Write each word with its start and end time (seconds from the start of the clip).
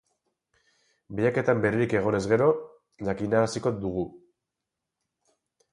Bilaketan 1.19 1.61
berririk 1.65 1.93
egonez 1.99 2.23
gero, 2.33 2.49
jakinaraziko 3.11 3.77
dugu. 3.87 4.07